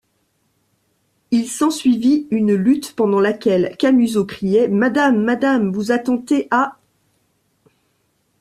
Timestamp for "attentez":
5.91-6.47